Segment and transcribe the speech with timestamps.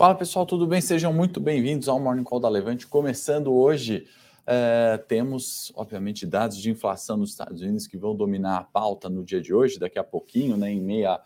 [0.00, 0.80] Fala pessoal, tudo bem?
[0.80, 2.86] Sejam muito bem-vindos ao Morning Call da Levante.
[2.86, 4.06] Começando hoje,
[4.46, 9.22] é, temos, obviamente, dados de inflação nos Estados Unidos que vão dominar a pauta no
[9.22, 9.78] dia de hoje.
[9.78, 11.20] Daqui a pouquinho, né, em meia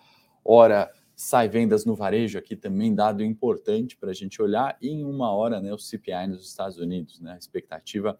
[0.44, 4.76] hora, sai vendas no varejo aqui também, dado importante para a gente olhar.
[4.82, 8.18] E em uma hora, né, o CPI nos Estados Unidos, né, a expectativa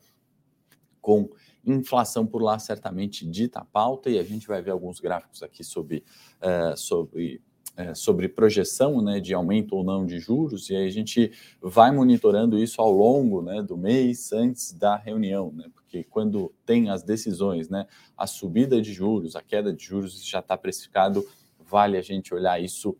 [1.00, 1.30] com
[1.66, 4.09] inflação por lá certamente dita a pauta.
[4.09, 6.05] E a gente vai ver alguns gráficos aqui sobre,
[6.41, 7.42] é, sobre
[7.77, 11.91] é, sobre projeção né, de aumento ou não de juros, e aí a gente vai
[11.91, 17.02] monitorando isso ao longo né, do mês antes da reunião, né, porque quando tem as
[17.02, 17.86] decisões, né,
[18.17, 21.27] a subida de juros, a queda de juros já está precificado,
[21.58, 22.97] vale a gente olhar isso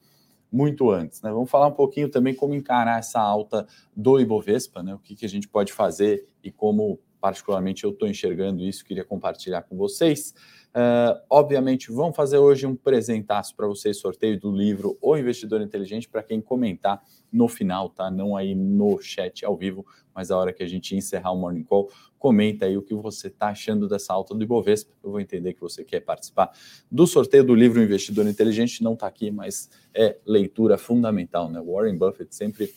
[0.50, 1.20] muito antes.
[1.20, 1.30] Né?
[1.33, 4.95] Vamos falar um pouquinho também como encarar essa alta do Ibovespa, né?
[4.95, 9.05] o que, que a gente pode fazer e como, particularmente, eu estou enxergando isso, queria
[9.05, 10.33] compartilhar com vocês.
[10.75, 16.08] Uh, obviamente, vamos fazer hoje um presentaço para vocês, sorteio do livro O Investidor Inteligente,
[16.08, 18.11] para quem comentar no final, tá?
[18.11, 21.62] Não aí no chat ao vivo, mas a hora que a gente encerrar o Morning
[21.62, 24.92] Call, comenta aí o que você está achando dessa alta do Ibovespa.
[25.00, 26.50] Eu vou entender que você quer participar
[26.91, 31.62] do sorteio do livro O Investidor Inteligente, não está aqui, mas é leitura fundamental, né?
[31.64, 32.75] Warren Buffett sempre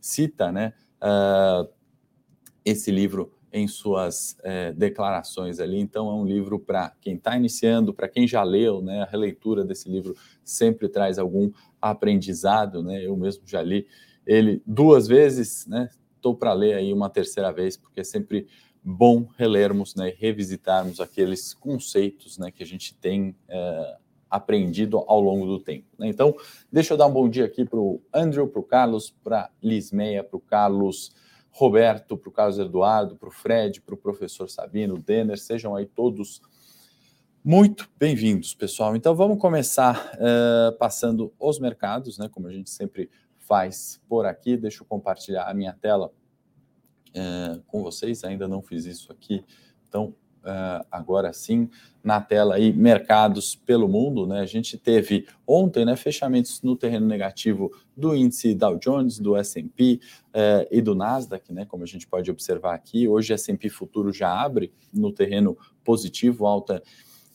[0.00, 0.72] cita, né?
[0.96, 1.68] Uh,
[2.64, 5.78] esse livro em suas é, declarações ali.
[5.78, 9.02] Então, é um livro para quem está iniciando, para quem já leu, né?
[9.02, 13.06] A releitura desse livro sempre traz algum aprendizado, né?
[13.06, 13.86] Eu mesmo já li
[14.26, 15.88] ele duas vezes, né?
[16.16, 18.48] Estou para ler aí uma terceira vez, porque é sempre
[18.82, 20.12] bom relermos, né?
[20.18, 22.50] Revisitarmos aqueles conceitos, né?
[22.50, 23.96] Que a gente tem é,
[24.28, 25.86] aprendido ao longo do tempo.
[25.96, 26.08] Né?
[26.08, 26.34] Então,
[26.72, 30.24] deixa eu dar um bom dia aqui para o Andrew, para o Carlos, para Lismeia,
[30.24, 31.14] para o Carlos
[31.54, 35.86] Roberto, para o Carlos Eduardo, para o Fred, para o professor Sabino, Denner, sejam aí
[35.86, 36.42] todos
[37.44, 38.96] muito bem-vindos, pessoal.
[38.96, 42.28] Então vamos começar uh, passando os mercados, né?
[42.28, 44.56] Como a gente sempre faz por aqui.
[44.56, 46.10] Deixa eu compartilhar a minha tela
[47.10, 48.24] uh, com vocês.
[48.24, 49.44] Ainda não fiz isso aqui,
[49.88, 50.12] então
[50.44, 51.68] uh, agora sim
[52.02, 54.40] na tela aí mercados pelo mundo, né?
[54.40, 60.00] A gente teve ontem, né, fechamentos no terreno negativo do índice Dow Jones, do S&P
[60.28, 61.64] uh, e do Nasdaq, né?
[61.64, 66.82] Como a gente pode observar aqui, hoje S&P futuro já abre no terreno positivo, alta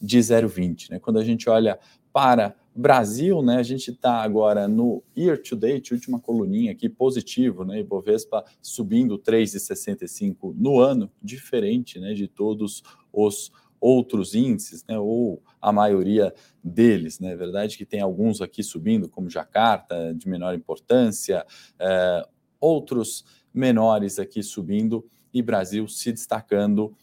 [0.02, 1.00] de 0,20, né?
[1.00, 1.80] Quando a gente olha
[2.14, 7.66] para Brasil, né, a gente está agora no year to date, última coluninha aqui, positivo,
[7.66, 12.82] né, Ibovespa subindo 3,65 no ano, diferente né, de todos
[13.12, 16.34] os outros índices, né, ou a maioria
[16.64, 17.20] deles.
[17.20, 21.46] Né, é verdade que tem alguns aqui subindo, como Jacarta, de menor importância,
[21.80, 22.28] é,
[22.60, 26.96] outros menores aqui subindo e Brasil se destacando,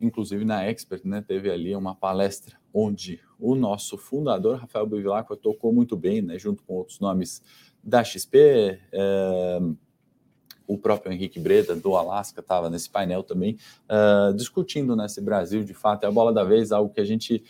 [0.00, 5.72] inclusive na Expert, né, teve ali uma palestra onde o nosso fundador, Rafael Bevilacqua, tocou
[5.72, 7.42] muito bem, né, junto com outros nomes
[7.82, 9.58] da XP, é,
[10.72, 15.74] o próprio Henrique Breda, do Alasca, estava nesse painel também, uh, discutindo né, Brasil, de
[15.74, 17.42] fato, é a bola da vez, algo que a gente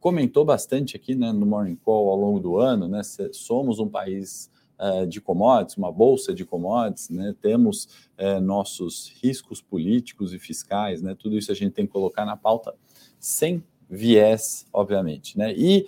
[0.00, 3.02] comentou bastante aqui né, no Morning Call ao longo do ano, né,
[3.32, 9.60] somos um país uh, de commodities, uma bolsa de commodities, né, temos uh, nossos riscos
[9.60, 12.74] políticos e fiscais, né, tudo isso a gente tem que colocar na pauta
[13.18, 15.36] sem viés, obviamente.
[15.36, 15.86] Né, e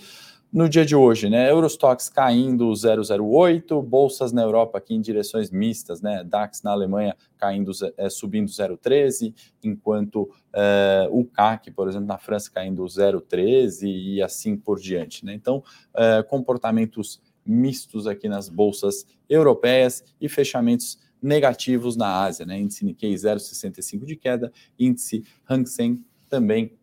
[0.53, 1.51] no dia de hoje, né?
[1.51, 6.25] Eurostox caindo 0,08, bolsas na Europa aqui em direções mistas, né?
[6.25, 12.51] DAX na Alemanha caindo, é, subindo 0,13, enquanto é, o CAC, por exemplo, na França
[12.51, 15.35] caindo 0,13 e assim por diante, né?
[15.35, 15.63] Então,
[15.95, 22.59] é, comportamentos mistos aqui nas bolsas europeias e fechamentos negativos na Ásia, né?
[22.59, 26.80] Índice Nikkei 0,65 de queda, índice Hang Seng também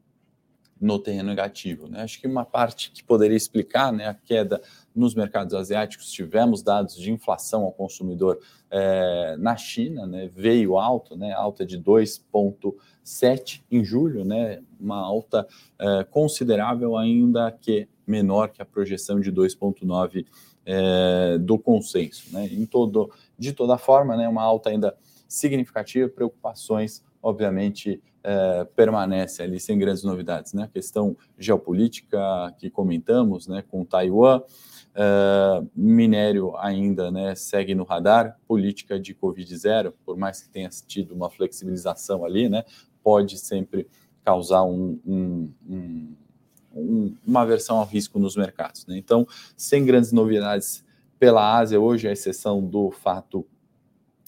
[0.79, 1.88] no terreno negativo.
[1.88, 2.01] Né?
[2.01, 4.62] Acho que uma parte que poderia explicar né, a queda
[4.95, 8.39] nos mercados asiáticos, tivemos dados de inflação ao consumidor
[8.69, 15.47] é, na China, né, veio alto, né, alta de 2,7 em julho, né, uma alta
[15.79, 20.25] é, considerável, ainda que menor que a projeção de 2,9
[20.65, 22.33] é, do consenso.
[22.33, 24.95] Né, em todo, de toda forma, né, uma alta ainda
[25.27, 30.51] significativa, preocupações, obviamente, é, permanece ali sem grandes novidades.
[30.51, 30.63] Né?
[30.63, 32.19] A questão geopolítica
[32.57, 34.41] que comentamos né, com Taiwan,
[34.94, 40.68] é, minério ainda né, segue no radar, política de Covid zero, por mais que tenha
[40.85, 42.65] tido uma flexibilização ali, né,
[43.01, 43.88] pode sempre
[44.25, 45.50] causar um, um,
[46.75, 48.85] um, uma aversão ao risco nos mercados.
[48.88, 48.97] Né?
[48.97, 49.25] Então,
[49.56, 50.83] sem grandes novidades
[51.18, 53.47] pela Ásia hoje, à exceção do fato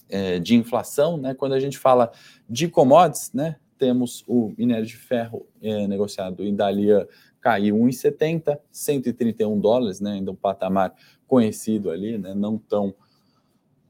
[0.08, 1.34] é, de inflação, né?
[1.34, 2.10] Quando a gente fala
[2.48, 3.56] de commodities, né?
[3.80, 7.08] Temos o minério de ferro é, negociado em Dalia
[7.40, 10.94] caiu 1,70, 131 dólares, né, ainda um patamar
[11.26, 12.94] conhecido ali, né, não tão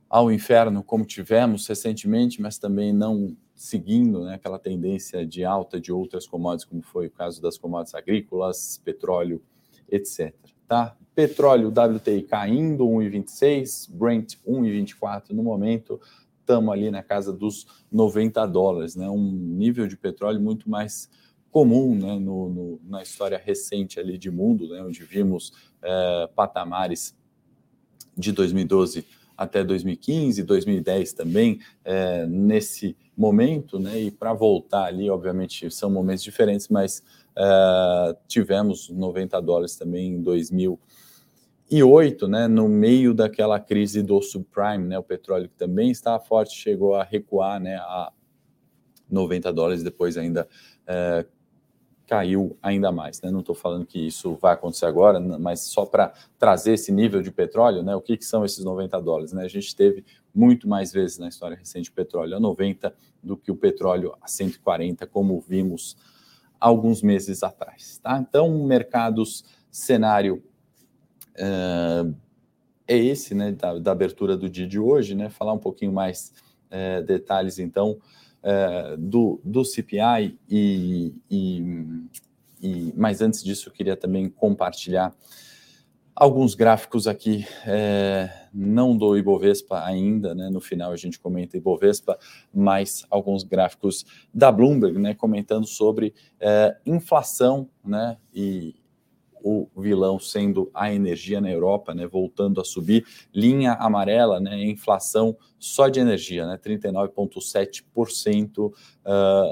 [0.08, 5.92] ao inferno como tivemos recentemente, mas também não seguindo né, aquela tendência de alta de
[5.92, 9.42] outras commodities, como foi o caso das commodities agrícolas, petróleo,
[9.90, 10.32] etc.
[10.68, 10.96] Tá?
[11.16, 16.00] Petróleo WTI caindo 1,26, Brent 1,24 no momento,
[16.50, 19.08] estamos ali na casa dos 90 dólares, né?
[19.08, 21.08] um nível de petróleo muito mais
[21.50, 22.18] comum né?
[22.18, 24.82] no, no, na história recente ali de mundo, né?
[24.82, 27.16] onde vimos é, patamares
[28.16, 29.06] de 2012
[29.36, 33.98] até 2015, 2010 também, é, nesse momento, né?
[33.98, 37.02] E para voltar ali, obviamente, são momentos diferentes, mas
[37.34, 40.22] é, tivemos 90 dólares também em
[41.70, 42.48] 2008, né?
[42.48, 44.98] No meio daquela crise do subprime, né?
[44.98, 47.76] O petróleo que também estava forte chegou a recuar, né?
[47.76, 48.12] A
[49.08, 50.48] 90 dólares, depois ainda
[50.86, 51.24] é,
[52.06, 53.20] caiu ainda mais.
[53.22, 53.30] Né?
[53.30, 57.30] Não estou falando que isso vai acontecer agora, mas só para trazer esse nível de
[57.30, 57.94] petróleo, né?
[57.94, 59.32] o que, que são esses 90 dólares?
[59.32, 59.44] Né?
[59.44, 63.56] A gente teve muito mais vezes na história recente petróleo a 90 do que o
[63.56, 65.96] petróleo a 140, como vimos
[66.58, 67.98] alguns meses atrás.
[67.98, 68.18] Tá?
[68.18, 70.42] Então, mercados, cenário
[72.86, 75.30] é esse né, da, da, abertura do dia de hoje, né?
[75.30, 76.32] falar um pouquinho mais
[76.66, 77.98] uh, detalhes, então,
[78.42, 81.62] é, do, do CPI e, e,
[82.62, 85.14] e, mas antes disso eu queria também compartilhar
[86.14, 90.50] alguns gráficos aqui, é, não do Ibovespa ainda, né?
[90.50, 92.18] No final a gente comenta Ibovespa,
[92.52, 95.14] mas alguns gráficos da Bloomberg, né?
[95.14, 98.18] Comentando sobre é, inflação, né?
[98.34, 98.74] E,
[99.42, 105.36] o vilão sendo a energia na Europa, né, voltando a subir, linha amarela, né, inflação
[105.58, 108.72] só de energia, né, 39,7% uh,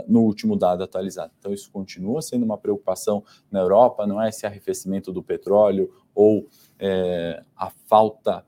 [0.06, 1.32] no último dado atualizado.
[1.38, 6.46] Então isso continua sendo uma preocupação na Europa, não é esse arrefecimento do petróleo ou
[6.78, 8.44] é, a falta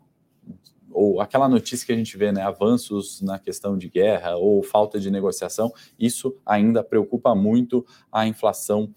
[0.92, 4.98] ou aquela notícia que a gente vê, né, avanços na questão de guerra ou falta
[4.98, 8.92] de negociação, isso ainda preocupa muito a inflação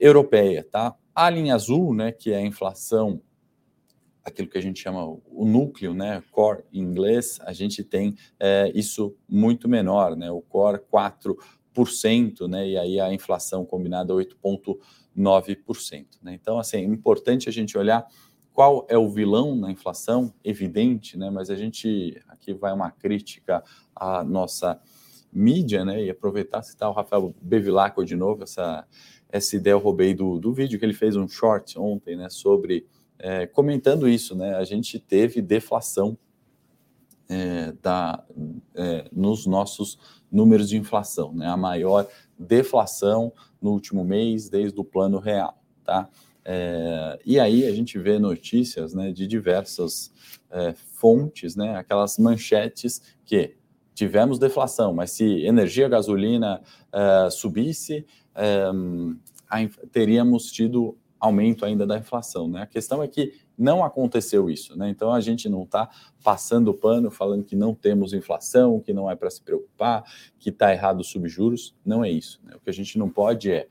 [0.00, 0.94] europeia, tá?
[1.20, 3.20] A linha azul, né, que é a inflação,
[4.24, 8.70] aquilo que a gente chama o núcleo, né, core em inglês, a gente tem é,
[8.72, 16.06] isso muito menor, né, o core 4%, né, e aí a inflação combinada 8,9%.
[16.22, 16.34] Né?
[16.34, 18.06] Então, assim, é importante a gente olhar
[18.52, 23.64] qual é o vilão na inflação, evidente, né, mas a gente, aqui vai uma crítica
[23.92, 24.80] à nossa
[25.32, 28.86] mídia, né, e aproveitar citar o Rafael Bevilacqua de novo, essa
[29.30, 32.86] essa ideia eu roubei do, do vídeo que ele fez um short ontem, né, sobre
[33.18, 36.16] é, comentando isso, né, a gente teve deflação
[37.28, 38.24] é, da,
[38.74, 39.98] é, nos nossos
[40.32, 42.08] números de inflação, né, a maior
[42.38, 46.08] deflação no último mês desde o plano real, tá?
[46.50, 50.10] É, e aí a gente vê notícias, né, de diversas
[50.50, 53.57] é, fontes, né, aquelas manchetes que
[53.98, 56.62] tivemos deflação, mas se energia, gasolina
[56.92, 58.06] uh, subisse,
[58.72, 59.16] um,
[59.90, 62.46] teríamos tido aumento ainda da inflação.
[62.48, 62.62] Né?
[62.62, 64.78] A questão é que não aconteceu isso.
[64.78, 64.88] Né?
[64.88, 65.90] Então a gente não está
[66.22, 70.04] passando pano falando que não temos inflação, que não é para se preocupar,
[70.38, 71.74] que está errado os subjuros.
[71.84, 72.40] Não é isso.
[72.44, 72.54] Né?
[72.54, 73.66] O que a gente não pode é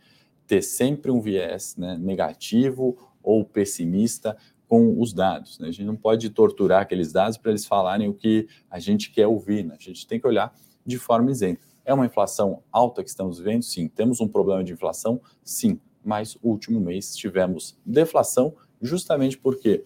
[0.46, 4.36] ter sempre um viés né, negativo ou pessimista
[4.68, 5.60] com os dados.
[5.60, 5.70] Né?
[5.70, 9.28] A gente não pode torturar aqueles dados para eles falarem o que a gente quer
[9.28, 9.64] ouvir.
[9.64, 9.76] Né?
[9.80, 10.54] A gente tem que olhar
[10.86, 11.66] de forma isenta.
[11.86, 13.64] É uma inflação alta que estamos vendo?
[13.64, 13.88] Sim.
[13.88, 15.22] Temos um problema de inflação?
[15.44, 15.80] Sim.
[16.04, 19.86] Mas último mês tivemos deflação justamente porque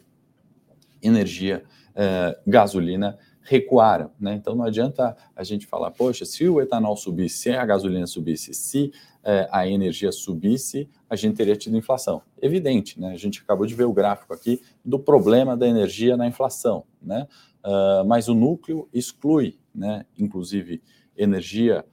[1.02, 1.64] energia,
[1.96, 4.12] eh, gasolina recuaram.
[4.20, 4.36] Né?
[4.36, 8.54] Então não adianta a gente falar, poxa, se o etanol subisse, se a gasolina subisse,
[8.54, 8.92] se
[9.24, 12.22] é, a energia subisse, a gente teria tido inflação.
[12.42, 13.12] Evidente, né?
[13.12, 17.28] A gente acabou de ver o gráfico aqui do problema da energia na inflação, né?
[17.64, 20.06] Uh, mas o núcleo exclui, né?
[20.18, 20.82] Inclusive
[21.16, 21.86] energia,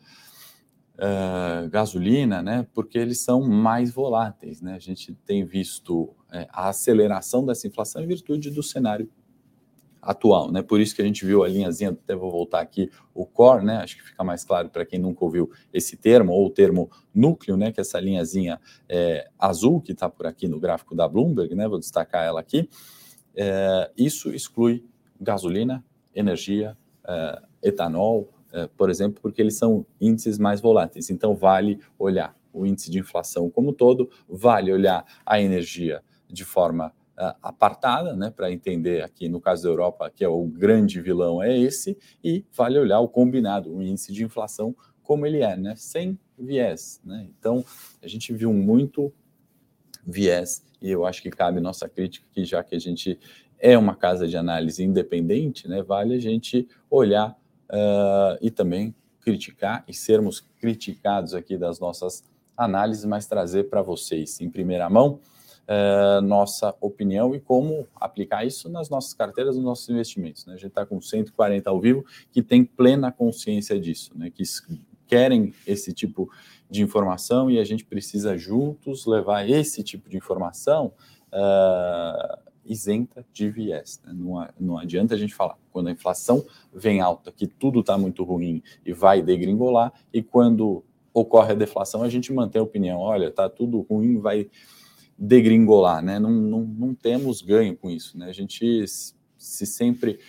[0.99, 2.67] uh, gasolina, né?
[2.73, 4.75] Porque eles são mais voláteis, né?
[4.75, 9.11] A gente tem visto é, a aceleração dessa inflação em virtude do cenário
[10.09, 10.63] atual, né?
[10.63, 13.77] Por isso que a gente viu a linhazinha, até vou voltar aqui, o core, né?
[13.77, 17.59] Acho que fica mais claro para quem nunca ouviu esse termo, ou o termo núcleo,
[17.59, 17.71] né?
[17.71, 21.69] Que é essa linhazinha é, azul que está por aqui no gráfico da Bloomberg, né?
[21.69, 22.71] Vou destacar ela aqui.
[23.37, 24.83] É, isso exclui
[25.21, 25.85] gasolina,
[26.15, 26.75] energia,
[27.07, 31.11] é, etanol, é, por exemplo, porque eles são índices mais voláteis.
[31.11, 36.95] Então, vale olhar o índice de inflação como todo, vale olhar a energia de forma
[37.43, 41.57] apartada, né, para entender aqui no caso da Europa, que é o grande vilão é
[41.57, 46.19] esse, e vale olhar o combinado, o índice de inflação como ele é, né, sem
[46.39, 47.01] viés.
[47.05, 47.29] Né?
[47.39, 47.65] Então,
[48.03, 49.13] a gente viu muito
[50.07, 53.19] viés, e eu acho que cabe nossa crítica aqui, já que a gente
[53.59, 57.37] é uma casa de análise independente, né, vale a gente olhar
[57.71, 62.23] uh, e também criticar e sermos criticados aqui das nossas
[62.57, 65.21] análises, mas trazer para vocês em primeira mão
[65.69, 70.47] uh, nossa opinião e como aplicar isso nas nossas carteiras, nos nossos investimentos.
[70.47, 70.55] Né?
[70.55, 74.31] A gente está com 140 ao vivo que tem plena consciência disso, né?
[74.31, 74.43] que
[75.07, 76.31] querem esse tipo
[76.71, 80.93] de informação e a gente precisa juntos levar esse tipo de informação
[81.33, 84.01] uh, isenta de viés.
[84.05, 84.13] Né?
[84.15, 88.23] Não, não adianta a gente falar quando a inflação vem alta que tudo está muito
[88.23, 93.29] ruim e vai degringolar, e quando ocorre a deflação a gente mantém a opinião, olha,
[93.29, 94.49] está tudo ruim, vai
[95.19, 96.19] degringolar, né?
[96.19, 98.29] Não, não, não temos ganho com isso, né?
[98.29, 98.85] A gente,
[99.37, 100.21] se sempre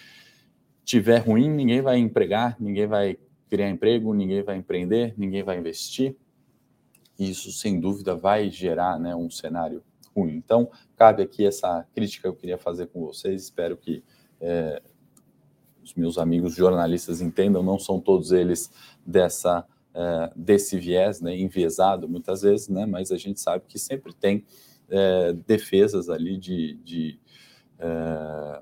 [0.84, 3.18] tiver ruim, ninguém vai empregar, ninguém vai
[3.48, 6.16] criar emprego, ninguém vai empreender, ninguém vai investir.
[7.18, 9.84] E isso, sem dúvida, vai gerar né, um cenário
[10.16, 10.36] ruim.
[10.36, 13.44] Então, cabe aqui essa crítica que eu queria fazer com vocês.
[13.44, 14.04] Espero que
[14.42, 14.82] é,
[15.84, 18.72] os meus amigos jornalistas entendam, não são todos eles
[19.06, 24.14] dessa é, desse viés, né, enviesado muitas vezes, né, mas a gente sabe que sempre
[24.14, 24.46] tem
[24.90, 27.20] é, defesas ali de, de,
[27.80, 28.62] é,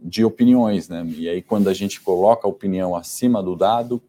[0.00, 4.02] de opiniões, né, e aí quando a gente coloca a opinião acima do dado,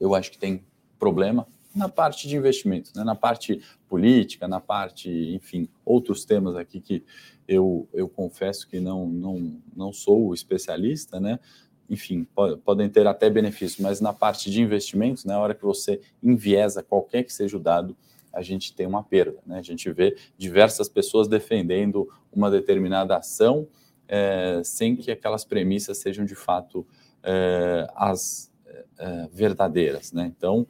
[0.00, 0.62] eu acho que tem
[0.98, 3.04] problema, na parte de investimentos, né?
[3.04, 7.04] na parte política, na parte, enfim, outros temas aqui que
[7.46, 11.38] eu, eu confesso que não, não, não sou especialista, né?
[11.88, 12.26] Enfim,
[12.64, 17.22] podem ter até benefícios, mas na parte de investimentos, na hora que você enviesa qualquer
[17.22, 17.96] que seja o dado,
[18.36, 19.38] a gente tem uma perda.
[19.46, 19.58] Né?
[19.58, 23.66] A gente vê diversas pessoas defendendo uma determinada ação
[24.06, 26.86] é, sem que aquelas premissas sejam de fato
[27.22, 28.52] é, as
[28.98, 30.12] é, verdadeiras.
[30.12, 30.30] Né?
[30.36, 30.66] Então,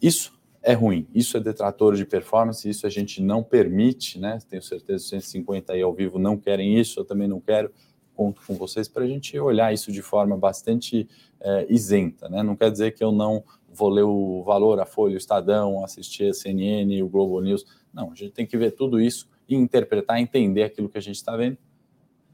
[0.00, 0.32] isso
[0.62, 4.38] é ruim, isso é detrator de performance, isso a gente não permite, né?
[4.48, 7.70] Tenho certeza que os 150 aí ao vivo não querem isso, eu também não quero.
[8.14, 11.08] Conto com vocês para a gente olhar isso de forma bastante
[11.40, 12.42] é, isenta, né?
[12.42, 16.30] Não quer dizer que eu não vou ler o Valor, a Folha, o Estadão, assistir
[16.30, 17.64] a CNN, o Globo News.
[17.92, 21.16] Não, a gente tem que ver tudo isso e interpretar, entender aquilo que a gente
[21.16, 21.56] está vendo.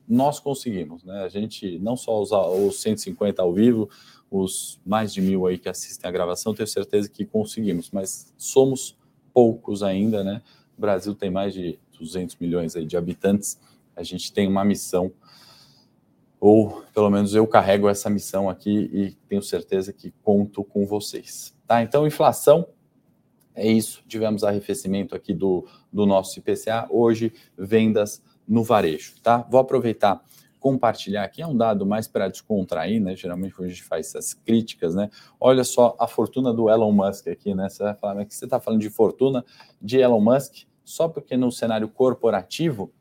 [0.09, 1.23] Nós conseguimos, né?
[1.23, 3.89] A gente não só usar os 150 ao vivo,
[4.31, 8.97] os mais de mil aí que assistem a gravação, tenho certeza que conseguimos, mas somos
[9.33, 10.43] poucos ainda, né?
[10.77, 13.59] O Brasil tem mais de 200 milhões aí de habitantes,
[13.95, 15.11] a gente tem uma missão,
[16.47, 21.53] ou pelo menos eu carrego essa missão aqui e tenho certeza que conto com vocês.
[21.67, 21.83] Tá?
[21.83, 22.69] Então, inflação,
[23.53, 24.05] é isso.
[24.07, 26.87] Tivemos arrefecimento aqui do, do nosso IPCA.
[26.89, 29.39] Hoje, vendas no varejo, tá?
[29.51, 30.25] Vou aproveitar
[30.61, 33.17] compartilhar aqui, é um dado mais para descontrair, né?
[33.17, 35.11] Geralmente a gente faz essas críticas, né?
[35.41, 37.69] Olha só a fortuna do Elon Musk aqui, né?
[37.69, 39.45] Você vai falar, mas que você está falando de fortuna
[39.83, 42.93] de Elon Musk, só porque no cenário corporativo,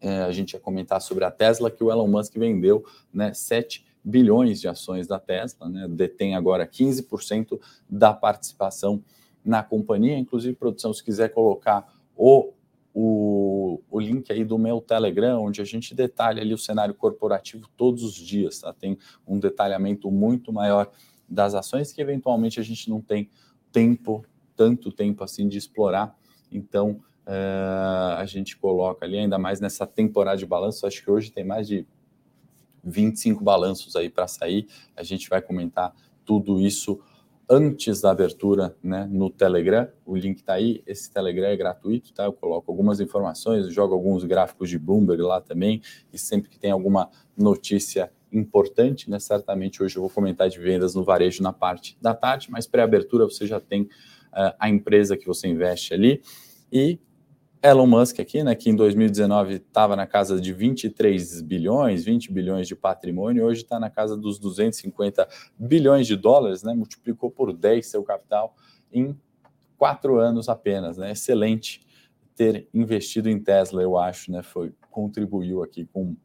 [0.00, 3.84] é, a gente ia comentar sobre a Tesla, que o Elon Musk vendeu né, 7
[4.04, 5.88] bilhões de ações da Tesla, né?
[5.88, 9.02] Detém agora 15% da participação
[9.44, 10.16] na companhia.
[10.16, 12.52] Inclusive, produção, se quiser colocar o
[12.98, 17.68] o, o link aí do meu Telegram, onde a gente detalha ali o cenário corporativo
[17.76, 18.72] todos os dias, tá?
[18.72, 18.96] Tem
[19.28, 20.90] um detalhamento muito maior
[21.28, 23.28] das ações que eventualmente a gente não tem
[23.70, 24.24] tempo,
[24.56, 26.16] tanto tempo assim de explorar.
[26.50, 31.44] Então, a gente coloca ali, ainda mais nessa temporada de balanço, acho que hoje tem
[31.44, 31.86] mais de
[32.84, 34.68] 25 balanços aí para sair.
[34.96, 35.92] A gente vai comentar
[36.24, 37.00] tudo isso
[37.48, 39.88] antes da abertura né, no Telegram.
[40.04, 40.82] O link está aí.
[40.86, 42.24] Esse Telegram é gratuito, tá?
[42.24, 45.80] Eu coloco algumas informações, jogo alguns gráficos de Bloomberg lá também.
[46.12, 49.18] E sempre que tem alguma notícia importante, né?
[49.18, 53.24] Certamente hoje eu vou comentar de vendas no varejo na parte da tarde, mas pré-abertura
[53.24, 56.22] você já tem uh, a empresa que você investe ali.
[56.72, 56.98] E
[57.62, 62.68] Elon Musk aqui, né, que em 2019 estava na casa de 23 bilhões, 20 bilhões
[62.68, 65.26] de patrimônio, hoje está na casa dos 250
[65.58, 68.54] bilhões de dólares, né, multiplicou por 10 seu capital
[68.92, 69.18] em
[69.76, 71.84] quatro anos apenas, né, excelente
[72.34, 76.16] ter investido em Tesla, eu acho, né, foi contribuiu aqui com,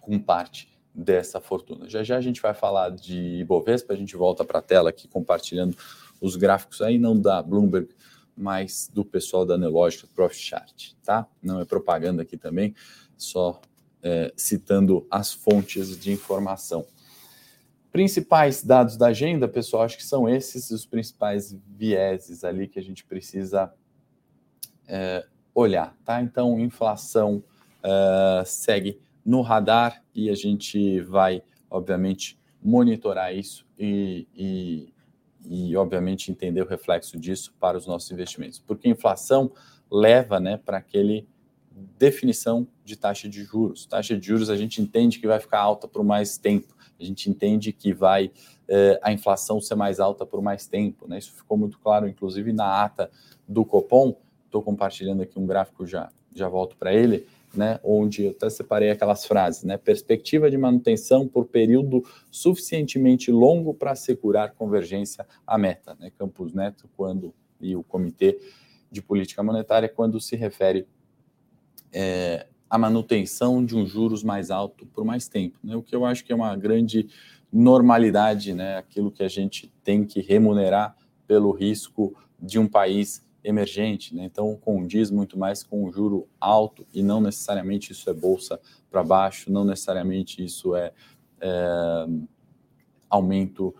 [0.00, 1.88] com parte dessa fortuna.
[1.88, 5.06] Já já a gente vai falar de Ibovespa, a gente volta para a tela aqui
[5.06, 5.76] compartilhando
[6.20, 7.88] os gráficos aí, não da Bloomberg,
[8.38, 11.26] mais do pessoal da Nelogica Profit Chart, tá?
[11.42, 12.74] Não é propaganda aqui também,
[13.16, 13.60] só
[14.02, 16.86] é, citando as fontes de informação.
[17.90, 22.82] Principais dados da agenda, pessoal, acho que são esses os principais vieses ali que a
[22.82, 23.72] gente precisa
[24.86, 26.22] é, olhar, tá?
[26.22, 27.42] Então, inflação
[27.82, 34.92] é, segue no radar e a gente vai, obviamente, monitorar isso e, e
[35.48, 38.58] e, obviamente, entender o reflexo disso para os nossos investimentos.
[38.58, 39.50] Porque inflação
[39.90, 41.26] leva né, para aquele
[41.98, 43.86] definição de taxa de juros.
[43.86, 47.30] Taxa de juros a gente entende que vai ficar alta por mais tempo, a gente
[47.30, 48.30] entende que vai
[48.66, 51.06] eh, a inflação ser mais alta por mais tempo.
[51.06, 51.18] Né?
[51.18, 53.10] Isso ficou muito claro, inclusive, na ata
[53.46, 54.16] do Copom.
[54.44, 57.80] Estou compartilhando aqui um gráfico, já, já volto para ele, né?
[57.82, 59.64] onde eu até separei aquelas frases.
[59.64, 59.76] Né?
[59.76, 65.96] Perspectiva de manutenção por período suficientemente longo para assegurar convergência à meta.
[65.98, 66.10] Né?
[66.16, 68.38] Campos Neto, quando e o Comitê
[68.90, 70.86] de Política Monetária, quando se refere
[71.92, 75.74] é, a manutenção de um juros mais alto por mais tempo, né?
[75.76, 77.08] o que eu acho que é uma grande
[77.52, 78.76] normalidade, né?
[78.76, 84.14] aquilo que a gente tem que remunerar pelo risco de um país emergente.
[84.14, 84.24] Né?
[84.24, 89.02] Então, condiz muito mais com o juro alto e não necessariamente isso é bolsa para
[89.02, 90.92] baixo, não necessariamente isso é,
[91.40, 92.06] é
[93.08, 93.74] aumento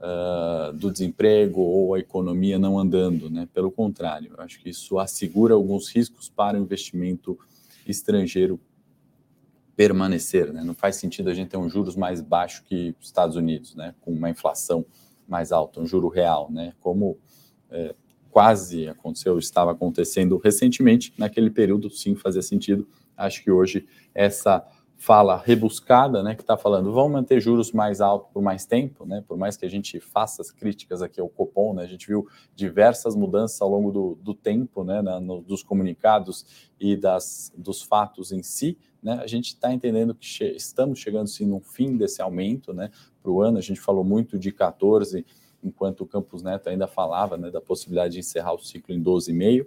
[0.00, 3.30] uh, do desemprego ou a economia não andando.
[3.30, 3.48] Né?
[3.52, 7.38] Pelo contrário, acho que isso assegura alguns riscos para o investimento
[7.86, 8.60] estrangeiro
[9.76, 10.52] permanecer.
[10.52, 10.64] Né?
[10.64, 13.94] Não faz sentido a gente ter um juros mais baixo que os Estados Unidos, né?
[14.00, 14.84] com uma inflação
[15.28, 16.74] mais alta, um juro real, né?
[16.80, 17.16] como
[17.70, 17.94] é,
[18.32, 22.88] quase aconteceu, estava acontecendo recentemente, naquele período sim fazia sentido.
[23.14, 28.30] Acho que hoje essa fala rebuscada, né, que está falando, vão manter juros mais altos
[28.32, 31.74] por mais tempo, né, por mais que a gente faça as críticas aqui ao Copom,
[31.74, 35.62] né, a gente viu diversas mudanças ao longo do, do tempo, né, na, no, dos
[35.62, 41.00] comunicados e das, dos fatos em si, né, a gente está entendendo que che estamos
[41.00, 42.88] chegando sim no fim desse aumento, né,
[43.20, 45.26] para o ano, a gente falou muito de 14,
[45.62, 49.66] enquanto o Campos Neto ainda falava, né, da possibilidade de encerrar o ciclo em 12,5,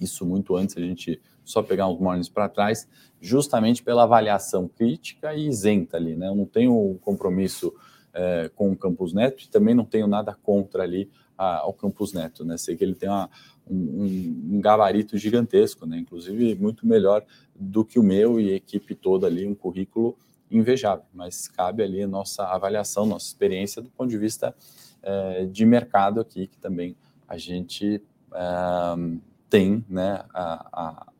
[0.00, 2.88] isso muito antes a gente só pegar uns mornings para trás,
[3.20, 6.28] justamente pela avaliação crítica e isenta ali, né?
[6.28, 7.72] Eu não tenho compromisso
[8.12, 12.12] é, com o Campus Neto e também não tenho nada contra ali a, ao Campus
[12.12, 12.56] Neto, né?
[12.56, 13.30] Sei que ele tem uma,
[13.68, 15.98] um, um, gabarito gigantesco, né?
[15.98, 17.24] Inclusive muito melhor
[17.54, 20.16] do que o meu e a equipe toda ali, um currículo
[20.52, 24.54] invejável, mas cabe ali nossa avaliação, nossa experiência do ponto de vista
[25.02, 28.02] é, de mercado aqui, que também a gente
[28.34, 31.12] é, tem, né, a, a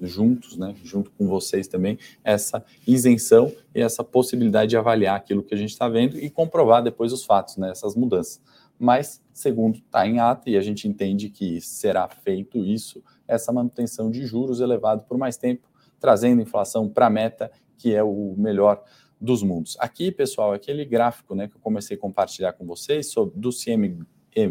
[0.00, 5.54] juntos, né, junto com vocês também, essa isenção e essa possibilidade de avaliar aquilo que
[5.54, 8.40] a gente está vendo e comprovar depois os fatos, né, essas mudanças.
[8.78, 14.10] Mas, segundo está em ata, e a gente entende que será feito isso, essa manutenção
[14.10, 15.68] de juros elevado por mais tempo,
[16.00, 18.82] trazendo inflação para a meta, que é o melhor
[19.20, 19.76] dos mundos.
[19.80, 23.98] Aqui, pessoal, aquele gráfico né, que eu comecei a compartilhar com vocês sobre, do CM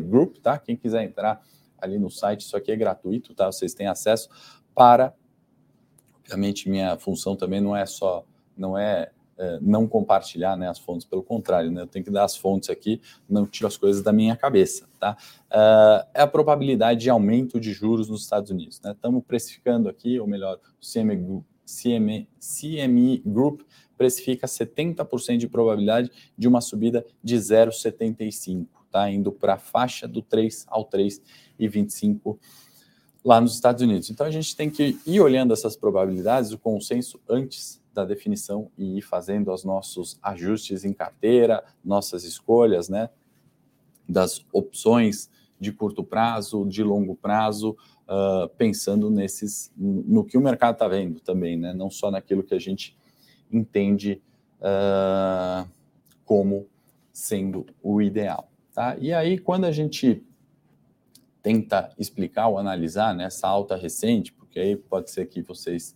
[0.10, 0.58] Group, tá?
[0.58, 1.42] Quem quiser entrar
[1.78, 3.52] ali no site, isso aqui é gratuito, tá?
[3.52, 4.30] Vocês têm acesso
[4.74, 5.14] para
[6.24, 11.06] obviamente minha função também não é só não é, é, não compartilhar né, as fontes,
[11.06, 14.14] pelo contrário, né, eu tenho que dar as fontes aqui, não tiro as coisas da
[14.14, 14.88] minha cabeça.
[15.00, 15.18] Tá?
[15.52, 18.80] Uh, é a probabilidade de aumento de juros nos Estados Unidos.
[18.82, 18.92] Né?
[18.92, 23.62] Estamos precificando aqui, ou melhor, o CME, CME, CME Group
[23.98, 29.10] precifica 70% de probabilidade de uma subida de 0,75, tá?
[29.10, 32.38] indo para a faixa do 3 ao 3,25
[33.24, 34.10] lá nos Estados Unidos.
[34.10, 38.98] Então a gente tem que ir olhando essas probabilidades, o consenso antes da definição e
[38.98, 43.10] ir fazendo os nossos ajustes em carteira, nossas escolhas, né,
[44.10, 50.74] das opções de curto prazo, de longo prazo, uh, pensando nesses, no que o mercado
[50.74, 52.96] está vendo também, né, não só naquilo que a gente
[53.52, 54.22] entende
[54.60, 55.70] uh,
[56.26, 56.68] como
[57.12, 58.98] sendo o ideal, tá?
[59.00, 60.24] E aí quando a gente
[61.44, 65.96] tenta explicar ou analisar né, essa alta recente, porque aí pode ser que vocês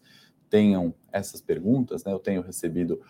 [0.49, 2.11] tenham essas perguntas, né?
[2.11, 3.01] Eu tenho recebido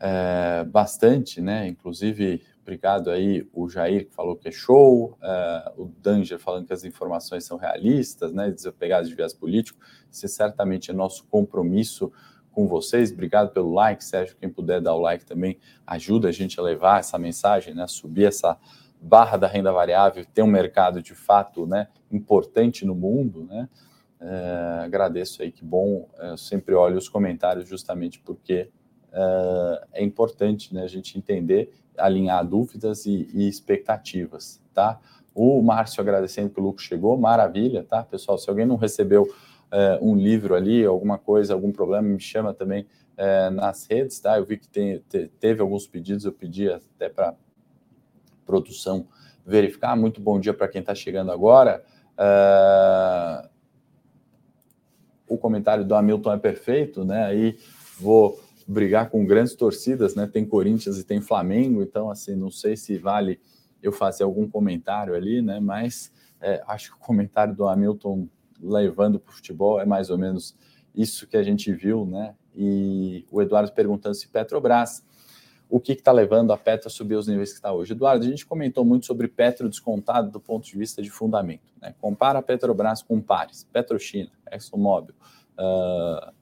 [0.00, 1.68] é, bastante, né?
[1.68, 6.72] Inclusive, obrigado aí o Jair que falou que é show, é, o Danger falando que
[6.72, 8.50] as informações são realistas, né?
[8.50, 9.78] Desapegadas de viés político.
[10.10, 12.10] Esse certamente é nosso compromisso
[12.50, 13.12] com vocês.
[13.12, 14.36] Obrigado pelo like, Sérgio.
[14.36, 17.86] Quem puder dar o like também ajuda a gente a levar essa mensagem, né?
[17.86, 18.58] Subir essa
[19.00, 23.68] barra da renda variável ter um mercado de fato né, importante no mundo, né?
[24.18, 26.08] É, agradeço aí, que bom.
[26.18, 28.70] É, eu sempre olho os comentários justamente porque
[29.14, 35.00] é, é importante né, a gente entender, alinhar dúvidas e, e, expectativas, tá?
[35.32, 38.02] O Márcio agradecendo que o Lucas chegou, maravilha, tá?
[38.02, 39.32] Pessoal, se alguém não recebeu
[39.70, 44.36] é, um livro ali, alguma coisa, algum problema, me chama também é, nas redes, tá?
[44.36, 47.34] Eu vi que tem, te, teve alguns pedidos, eu pedi até para
[48.44, 49.06] produção
[49.46, 49.96] verificar.
[49.96, 51.84] Muito bom dia para quem está chegando agora.
[52.16, 53.48] Uh,
[55.26, 57.24] o comentário do Hamilton é perfeito, né?
[57.24, 57.58] Aí
[57.98, 60.26] vou brigar com grandes torcidas, né?
[60.26, 63.40] Tem Corinthians e tem Flamengo, então assim, não sei se vale
[63.82, 65.60] eu fazer algum comentário ali, né?
[65.60, 68.28] Mas é, acho que o comentário do Hamilton
[68.60, 70.56] levando para o futebol, é mais ou menos
[70.94, 72.34] isso que a gente viu, né?
[72.54, 75.04] E o Eduardo perguntando se Petrobras,
[75.68, 77.92] o que está levando a Petro a subir os níveis que está hoje?
[77.92, 81.72] Eduardo, a gente comentou muito sobre Petro descontado do ponto de vista de fundamento.
[81.80, 81.94] Né?
[82.00, 85.14] Compara a Petrobras com pares, Petrochina, ExxonMobil,
[85.58, 86.32] uh,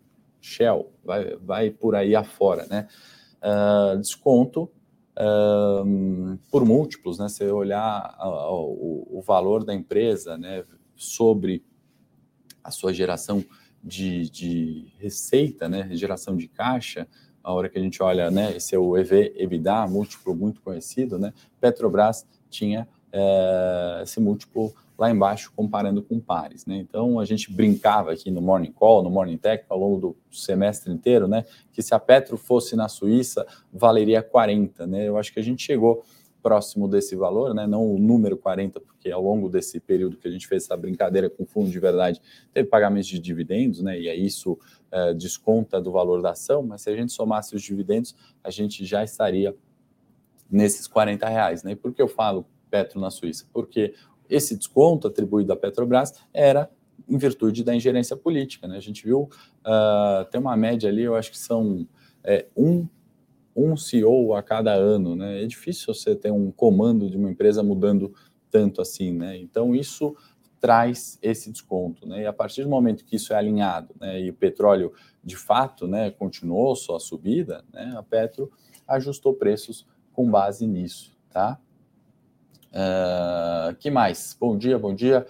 [0.42, 2.88] Shell, vai, vai por aí afora, né?
[3.40, 4.64] Uh, desconto
[5.16, 7.28] uh, por múltiplos, né?
[7.28, 10.64] Você olhar o, o, valor da empresa, né?
[10.96, 11.64] Sobre
[12.62, 13.44] a sua geração
[13.82, 15.88] de, de receita, né?
[15.92, 17.06] Geração de caixa,
[17.42, 18.56] a hora que a gente olha, né?
[18.56, 21.32] Esse é o EV EBITDA, múltiplo muito conhecido, né?
[21.60, 22.88] Petrobras tinha
[24.02, 26.64] esse múltiplo lá embaixo comparando com pares.
[26.64, 26.76] Né?
[26.76, 30.92] Então a gente brincava aqui no Morning Call, no Morning Tech, ao longo do semestre
[30.92, 34.86] inteiro, né, que se a Petro fosse na Suíça, valeria 40.
[34.86, 35.08] Né?
[35.08, 36.04] Eu acho que a gente chegou
[36.40, 37.66] próximo desse valor, né?
[37.66, 41.28] não o número 40, porque ao longo desse período que a gente fez essa brincadeira
[41.28, 42.20] com fundo de verdade,
[42.52, 43.98] teve pagamentos de dividendos, né?
[43.98, 44.56] e aí isso
[44.90, 48.84] é, desconta do valor da ação, mas se a gente somasse os dividendos, a gente
[48.84, 49.52] já estaria
[50.48, 51.64] nesses 40 reais.
[51.64, 51.72] Né?
[51.72, 53.46] E por que eu falo Petro na Suíça?
[53.52, 53.94] Porque
[54.32, 56.70] esse desconto atribuído à Petrobras era
[57.08, 58.66] em virtude da ingerência política.
[58.66, 58.76] Né?
[58.76, 59.28] A gente viu,
[59.60, 61.86] uh, tem uma média ali, eu acho que são
[62.24, 62.86] é, um,
[63.54, 65.14] um CEO a cada ano.
[65.14, 65.42] Né?
[65.42, 68.14] É difícil você ter um comando de uma empresa mudando
[68.50, 69.12] tanto assim.
[69.12, 69.36] Né?
[69.36, 70.16] Então, isso
[70.58, 72.06] traz esse desconto.
[72.06, 72.22] Né?
[72.22, 74.92] E a partir do momento que isso é alinhado né, e o petróleo,
[75.22, 78.50] de fato, né, continuou sua subida, né, a Petro
[78.86, 81.12] ajustou preços com base nisso.
[81.30, 81.58] Tá?
[82.72, 84.36] Uh, que mais?
[84.40, 85.26] Bom dia, bom dia.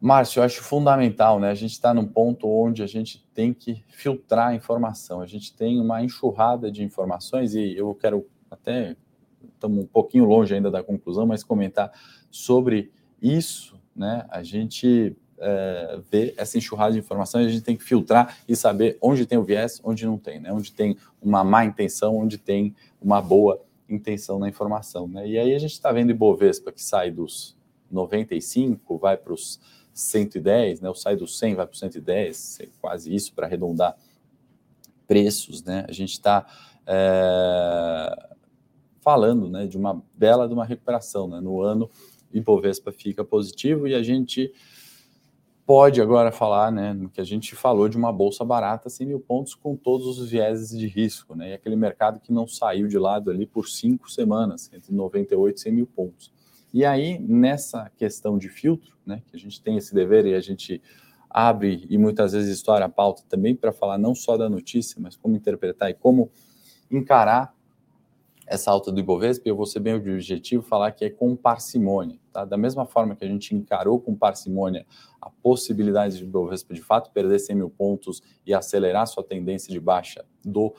[0.00, 1.50] Márcio, eu acho fundamental, né?
[1.50, 5.20] A gente está num ponto onde a gente tem que filtrar a informação.
[5.20, 8.96] A gente tem uma enxurrada de informações e eu quero até
[9.54, 11.92] estamos um pouquinho longe ainda da conclusão, mas comentar
[12.30, 14.26] sobre isso, né?
[14.28, 18.98] A gente é, vê essa enxurrada de informações, a gente tem que filtrar e saber
[19.00, 20.52] onde tem o viés, onde não tem, né?
[20.52, 23.73] Onde tem uma má intenção, onde tem uma boa intenção
[24.38, 25.06] na informação.
[25.08, 25.28] Né?
[25.28, 27.56] E aí a gente está vendo Ibovespa que sai dos
[27.90, 29.60] 95, vai para os
[29.92, 30.88] 110, né?
[30.88, 33.96] ou sai dos 100, vai para os 110, quase isso para arredondar
[35.06, 35.62] preços.
[35.62, 35.84] Né?
[35.88, 36.46] A gente está
[36.86, 38.34] é,
[39.00, 41.28] falando né, de uma bela de uma recuperação.
[41.28, 41.40] Né?
[41.40, 41.90] No ano,
[42.32, 44.52] Ibovespa fica positivo e a gente
[45.66, 49.54] pode agora falar, né, que a gente falou de uma bolsa barata, 100 mil pontos
[49.54, 53.30] com todos os vieses de risco, né, e aquele mercado que não saiu de lado
[53.30, 56.32] ali por cinco semanas, entre 98 e 100 mil pontos.
[56.72, 60.40] E aí, nessa questão de filtro, né, que a gente tem esse dever e a
[60.40, 60.82] gente
[61.30, 65.16] abre e muitas vezes estoura a pauta também para falar não só da notícia, mas
[65.16, 66.30] como interpretar e como
[66.90, 67.53] encarar
[68.46, 72.18] essa alta do Ibovespa, eu vou ser bem objetivo falar que é com parcimônia.
[72.32, 72.44] Tá?
[72.44, 74.86] Da mesma forma que a gente encarou com parcimônia
[75.20, 79.80] a possibilidade de Ibovespa de fato perder 100 mil pontos e acelerar sua tendência de
[79.80, 80.74] baixa do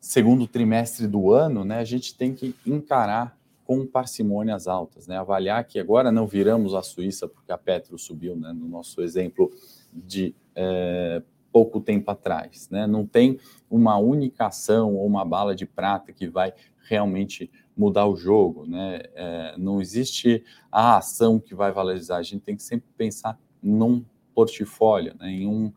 [0.00, 5.18] segundo trimestre do ano, né, a gente tem que encarar com parcimônia as altas, né,
[5.18, 9.50] avaliar que agora não viramos a Suíça porque a Petro subiu, né, no nosso exemplo
[9.92, 12.68] de é, pouco tempo atrás.
[12.70, 12.86] Né?
[12.86, 13.38] Não tem
[13.70, 16.52] uma única ação ou uma bala de prata que vai
[16.88, 18.66] realmente mudar o jogo.
[18.66, 19.02] Né?
[19.14, 22.16] É, não existe a ação que vai valorizar.
[22.16, 25.30] A gente tem que sempre pensar num portfólio, né?
[25.30, 25.72] em, um,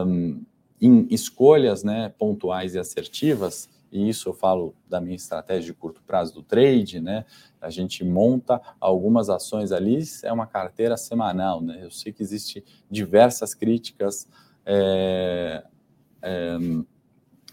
[0.00, 0.44] um,
[0.80, 3.68] em escolhas né, pontuais e assertivas.
[3.90, 7.24] E isso eu falo da minha estratégia de curto prazo do trade, né?
[7.58, 11.80] A gente monta algumas ações ali, é uma carteira semanal, né?
[11.82, 14.28] Eu sei que existe diversas críticas
[14.70, 15.64] é,
[16.20, 16.58] é,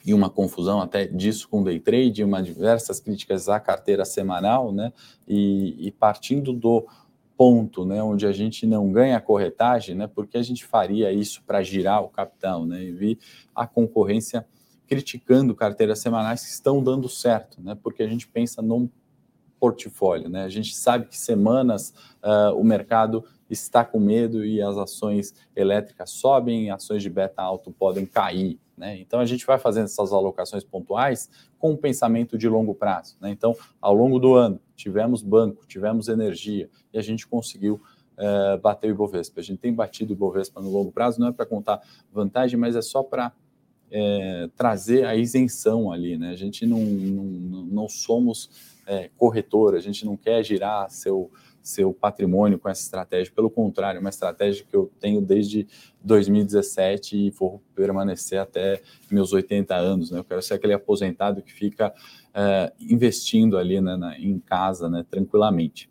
[0.06, 4.92] e uma confusão até disso com day trade, uma diversas críticas à carteira semanal, né?
[5.26, 6.86] E, e, partindo do
[7.38, 10.08] ponto, né, onde a gente não ganha corretagem, né?
[10.08, 12.84] Porque a gente faria isso para girar o capital, né?
[12.84, 13.20] E vi
[13.56, 14.46] a concorrência
[14.88, 17.76] criticando carteiras semanais que estão dando certo, né?
[17.82, 18.90] Porque a gente pensa num
[19.60, 20.44] portfólio, né?
[20.44, 26.12] A gente sabe que semanas uh, o mercado está com medo e as ações elétricas
[26.12, 28.60] sobem, ações de beta alto podem cair.
[28.78, 29.00] Né?
[29.00, 33.16] Então a gente vai fazendo essas alocações pontuais com um pensamento de longo prazo.
[33.22, 33.30] Né?
[33.30, 37.82] Então, ao longo do ano, tivemos banco, tivemos energia e a gente conseguiu
[38.18, 39.40] é, bater o Ibovespa.
[39.40, 41.82] A gente tem batido o Ibovespa no longo prazo, não é para contar
[42.12, 43.32] vantagem, mas é só para
[43.92, 46.18] é, trazer a isenção ali.
[46.18, 46.30] Né?
[46.30, 47.24] A gente não, não,
[47.64, 48.50] não somos
[48.86, 51.32] é, corretor, a gente não quer girar seu
[51.66, 53.34] seu patrimônio com essa estratégia.
[53.36, 55.68] Pelo contrário, é uma estratégia que eu tenho desde
[56.04, 60.12] 2017 e vou permanecer até meus 80 anos.
[60.12, 60.20] Né?
[60.20, 61.92] Eu quero ser aquele aposentado que fica
[62.34, 65.90] é, investindo ali né, na, em casa né, tranquilamente.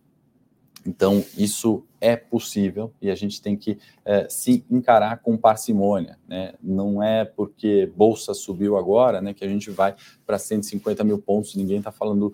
[0.87, 6.19] Então, isso é possível e a gente tem que é, se encarar com parcimônia.
[6.29, 6.55] Né?
[6.63, 11.57] Não é porque Bolsa subiu agora né, que a gente vai para 150 mil pontos,
[11.57, 12.33] ninguém está falando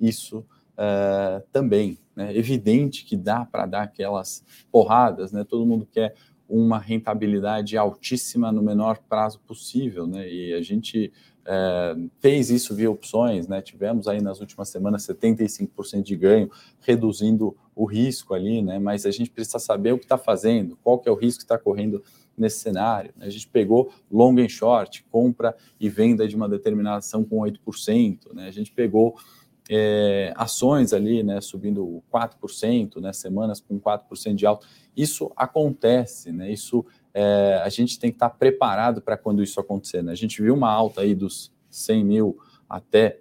[0.00, 0.44] isso
[0.76, 1.98] é, também.
[2.14, 2.36] Né?
[2.36, 5.44] Evidente que dá para dar aquelas porradas, né?
[5.44, 6.14] todo mundo quer
[6.48, 10.28] uma rentabilidade altíssima no menor prazo possível, né?
[10.28, 11.12] e a gente
[11.44, 13.60] é, fez isso via opções, né?
[13.60, 18.78] Tivemos aí nas últimas semanas 75% de ganho, reduzindo o risco ali, né?
[18.78, 21.44] Mas a gente precisa saber o que está fazendo, qual que é o risco que
[21.44, 22.02] está correndo
[22.36, 23.12] nesse cenário.
[23.16, 23.26] Né?
[23.26, 28.32] A gente pegou long and short, compra e venda de uma determinada ação com 8%,
[28.34, 28.46] né?
[28.46, 29.16] A gente pegou
[29.74, 34.66] é, ações ali, né, subindo 4%, né, semanas com 4% de alta.
[34.94, 36.52] Isso acontece, né?
[36.52, 40.02] Isso é, a gente tem que estar preparado para quando isso acontecer.
[40.02, 40.12] Né?
[40.12, 43.20] A gente viu uma alta aí dos 100 mil até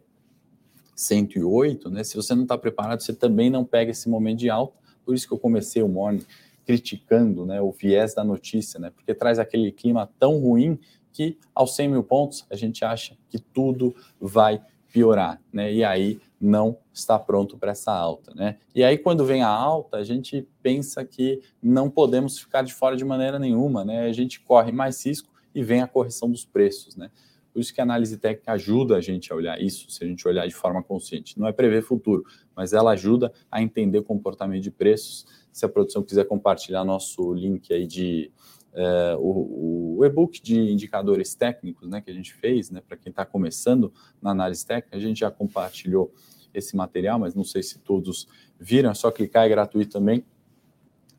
[0.93, 2.03] 108, né?
[2.03, 4.77] Se você não está preparado, você também não pega esse momento de alta.
[5.05, 6.25] Por isso que eu comecei o morning
[6.65, 8.89] criticando né, o viés da notícia, né?
[8.89, 10.77] Porque traz aquele clima tão ruim
[11.13, 14.61] que aos 100 mil pontos a gente acha que tudo vai
[14.91, 15.73] piorar, né?
[15.73, 18.57] E aí não está pronto para essa alta, né?
[18.73, 22.97] E aí quando vem a alta, a gente pensa que não podemos ficar de fora
[22.97, 24.05] de maneira nenhuma, né?
[24.05, 27.11] A gente corre mais risco e vem a correção dos preços, né?
[27.53, 30.25] Por isso que a análise técnica ajuda a gente a olhar isso, se a gente
[30.27, 31.37] olhar de forma consciente.
[31.37, 32.23] Não é prever futuro,
[32.55, 35.25] mas ela ajuda a entender o comportamento de preços.
[35.51, 38.31] Se a produção quiser compartilhar nosso link aí de
[38.73, 43.09] é, o, o e-book de indicadores técnicos né, que a gente fez, né, para quem
[43.09, 46.13] está começando na análise técnica, a gente já compartilhou
[46.53, 48.27] esse material, mas não sei se todos
[48.59, 50.25] viram, é só clicar, é gratuito também.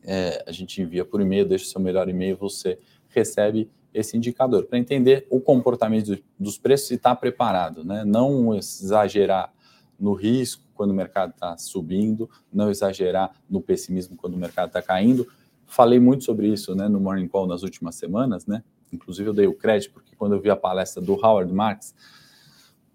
[0.05, 4.65] É, a gente envia por e-mail, deixa o seu melhor e-mail, você recebe esse indicador
[4.65, 8.05] para entender o comportamento dos preços e estar tá preparado, né?
[8.05, 9.53] Não exagerar
[10.01, 14.83] no risco quando o mercado está subindo, não exagerar no pessimismo quando o mercado está
[14.83, 15.29] caindo,
[15.73, 18.63] Falei muito sobre isso né, no Morning Call nas últimas semanas, né?
[18.93, 21.95] Inclusive eu dei o crédito, porque quando eu vi a palestra do Howard Marks,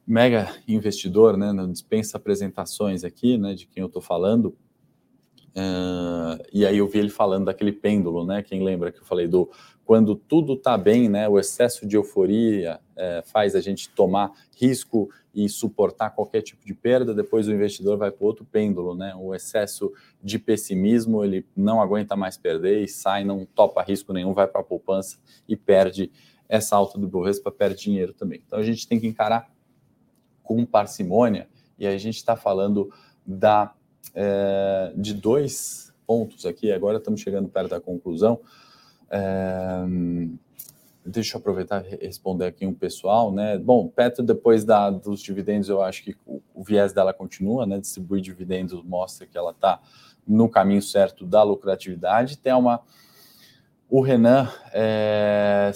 [0.06, 4.56] mega investidor, né, não dispensa apresentações aqui, né, de quem eu estou falando,
[5.56, 9.28] uh, e aí eu vi ele falando daquele pêndulo, né, quem lembra que eu falei
[9.28, 9.50] do
[9.84, 15.10] quando tudo está bem, né, o excesso de euforia é, faz a gente tomar risco
[15.38, 19.36] e suportar qualquer tipo de perda, depois o investidor vai para outro pêndulo, né, o
[19.36, 24.47] excesso de pessimismo, ele não aguenta mais perder e sai, não topa risco nenhum, vai
[24.47, 26.12] para a poupança e perde
[26.50, 28.41] essa alta do Bovespa, perde dinheiro também.
[28.47, 29.47] Então a gente tem que encarar
[30.41, 31.47] com parcimônia
[31.78, 32.91] e a gente está falando
[33.23, 33.76] da,
[34.15, 38.39] é, de dois pontos aqui, agora estamos chegando perto da conclusão,
[39.12, 39.86] é,
[41.08, 43.58] deixa eu aproveitar e responder aqui um pessoal, né?
[43.58, 47.80] Bom, Petro, depois da, dos dividendos, eu acho que o, o, viés dela continua, né?
[47.80, 49.82] Distribuir dividendos mostra que ela está
[50.28, 52.38] no caminho certo da lucratividade.
[52.38, 52.82] Tem uma.
[53.89, 55.72] O Renan, é,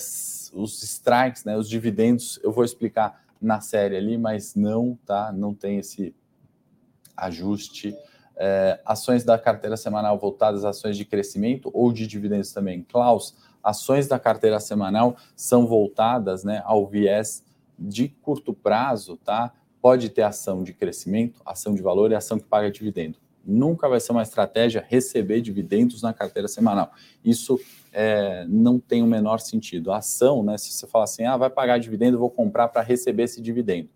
[0.54, 1.58] os strikes, né?
[1.58, 5.32] Os dividendos, eu vou explicar na série ali, mas não, tá?
[5.32, 6.14] Não tem esse
[7.16, 7.96] ajuste
[8.44, 12.82] é, ações da carteira semanal voltadas a ações de crescimento ou de dividendos também.
[12.82, 17.44] Klaus, ações da carteira semanal são voltadas né, ao viés
[17.78, 19.54] de curto prazo, tá?
[19.82, 23.18] Pode ter ação de crescimento, ação de valor e ação que paga dividendo.
[23.44, 26.92] Nunca vai ser uma estratégia receber dividendos na carteira semanal.
[27.26, 27.60] Isso
[27.92, 29.92] é, não tem o menor sentido.
[29.92, 30.58] A ação, né?
[30.60, 33.90] Se você fala assim, ah, vai pagar dividendo, vou comprar para receber esse dividendo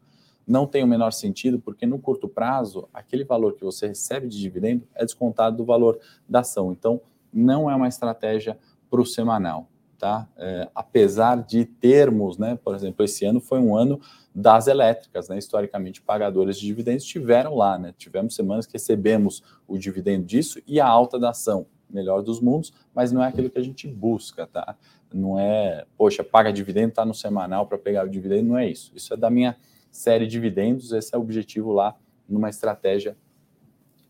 [0.48, 4.40] não tem o menor sentido, porque no curto prazo, aquele valor que você recebe de
[4.40, 6.00] dividendo é descontado do valor
[6.30, 6.72] da ação.
[6.72, 7.02] Então,
[7.34, 8.58] não é uma estratégia
[8.90, 9.68] para o semanal.
[9.98, 10.28] Tá?
[10.38, 14.00] É, apesar de termos, né, por exemplo, esse ano foi um ano
[14.34, 19.78] das elétricas, né, historicamente pagadoras de dividendos tiveram lá, né, tivemos semanas que recebemos o
[19.78, 23.58] dividendo disso e a alta da ação, melhor dos mundos, mas não é aquilo que
[23.58, 24.76] a gente busca, tá?
[25.14, 28.92] Não é, poxa, paga dividendo, tá no semanal para pegar o dividendo, não é isso.
[28.94, 29.56] Isso é da minha
[29.90, 31.96] série de dividendos, esse é o objetivo lá
[32.28, 33.16] numa estratégia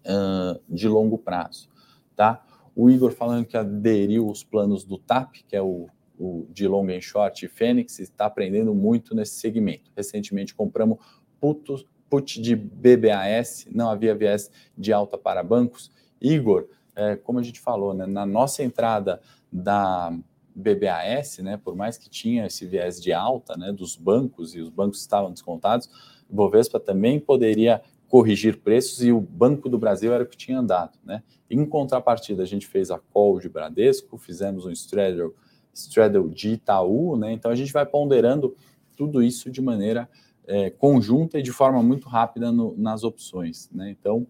[0.06, 1.70] uh, de longo prazo,
[2.16, 2.45] tá?
[2.76, 5.88] O Igor falando que aderiu os planos do TAP, que é o,
[6.20, 9.92] o de long and short Fênix, está aprendendo muito nesse segmento.
[9.96, 10.98] Recentemente compramos
[11.40, 15.92] putos, put de BBAS, não havia viés de alta para bancos.
[16.22, 20.18] Igor, é, como a gente falou, né, na nossa entrada da
[20.56, 24.70] BBAS, né, por mais que tinha esse viés de alta né, dos bancos e os
[24.70, 25.90] bancos estavam descontados,
[26.30, 30.98] Bovespa também poderia corrigir preços e o Banco do Brasil era o que tinha andado.
[31.04, 31.24] Né?
[31.50, 35.34] Em contrapartida, a gente fez a call de Bradesco, fizemos um straddle,
[35.74, 37.34] straddle de Itaú, né?
[37.34, 38.56] então a gente vai ponderando
[38.96, 40.10] tudo isso de maneira
[40.48, 43.70] é, conjunta e de forma muito rápida no, nas opções.
[43.72, 43.90] Né?
[43.90, 44.28] Então,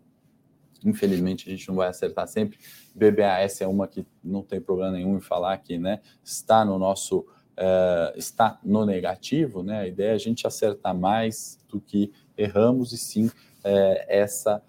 [0.85, 2.59] Infelizmente, a gente não vai acertar sempre.
[2.93, 7.25] BBAS é uma que não tem problema nenhum em falar que né, está no nosso
[7.57, 9.63] uh, está no negativo.
[9.63, 9.79] Né?
[9.79, 13.31] A ideia é a gente acertar mais do que erramos e sim
[13.65, 14.62] uh, essa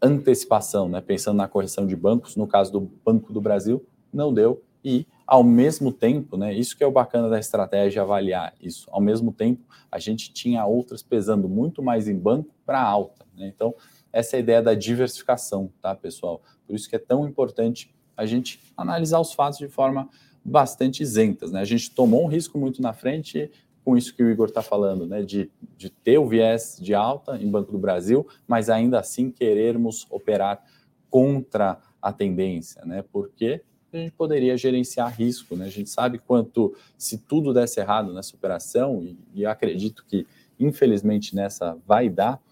[0.00, 1.00] antecipação, né?
[1.00, 2.36] pensando na correção de bancos.
[2.36, 6.84] No caso do Banco do Brasil, não deu e ao mesmo tempo, né, isso que
[6.84, 8.88] é o bacana da estratégia avaliar isso.
[8.92, 13.26] Ao mesmo tempo, a gente tinha outras pesando muito mais em banco para alta.
[13.36, 13.48] Né?
[13.48, 13.74] Então,
[14.12, 16.40] essa é a ideia da diversificação, tá, pessoal?
[16.64, 20.08] Por isso que é tão importante a gente analisar os fatos de forma
[20.44, 21.60] bastante isentas, né?
[21.60, 23.50] A gente tomou um risco muito na frente
[23.86, 25.22] com isso que o Igor está falando, né?
[25.22, 30.08] De, de ter o viés de alta em Banco do Brasil, mas ainda assim querermos
[30.10, 30.60] operar
[31.08, 33.04] contra a tendência, né?
[33.12, 35.66] Porque a gente poderia gerenciar risco, né?
[35.66, 40.26] A gente sabe quanto, se tudo desse errado nessa operação, e, e acredito que
[40.58, 42.42] infelizmente nessa vai dar,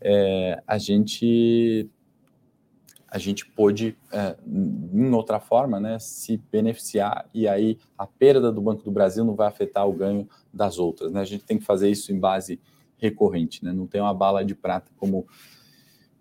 [0.00, 1.90] é, a gente
[3.10, 8.60] a gente pôde, é, em outra forma, né, se beneficiar e aí a perda do
[8.60, 11.10] Banco do Brasil não vai afetar o ganho das outras.
[11.10, 11.20] Né?
[11.20, 12.60] A gente tem que fazer isso em base
[12.98, 13.72] recorrente, né?
[13.72, 15.26] não tem uma bala de prata como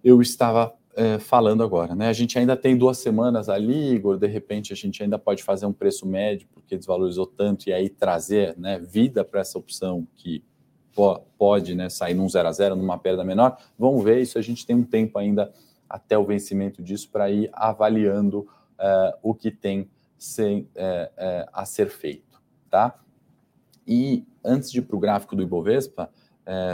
[0.01, 1.93] eu estava é, falando agora.
[1.93, 2.07] Né?
[2.07, 5.65] A gente ainda tem duas semanas ali, Igor, de repente a gente ainda pode fazer
[5.65, 10.41] um preço médio porque desvalorizou tanto e aí trazer né, vida para essa opção que
[11.37, 13.57] pode né, sair num 0 a 0 numa perda menor.
[13.77, 15.53] Vamos ver isso, a gente tem um tempo ainda
[15.89, 21.65] até o vencimento disso para ir avaliando uh, o que tem ser, uh, uh, a
[21.65, 22.99] ser feito, tá?
[23.87, 26.09] E antes de ir para o gráfico do Ibovespa,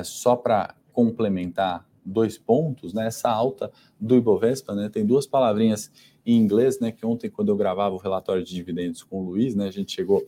[0.03, 3.07] só para complementar dois pontos, né?
[3.07, 4.89] Essa alta do Ibovespa, né?
[4.89, 5.91] Tem duas palavrinhas
[6.25, 6.91] em inglês, né?
[6.91, 9.67] Que ontem, quando eu gravava o relatório de dividendos com o Luiz, né?
[9.67, 10.25] A gente chegou